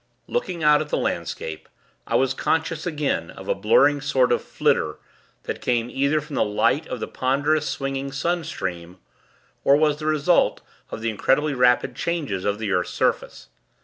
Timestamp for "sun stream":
8.11-8.97